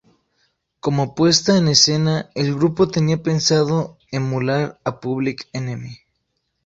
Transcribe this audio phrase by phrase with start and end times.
[0.79, 5.95] Como puesta en escena, el grupo tenía pensado emular a Public Enemy.